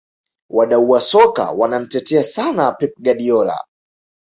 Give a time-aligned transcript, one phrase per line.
[0.49, 3.59] wadau wa soka wanamtetea sana pep guardiola